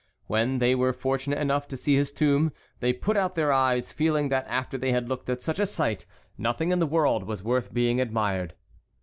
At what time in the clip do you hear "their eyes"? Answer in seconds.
3.35-3.91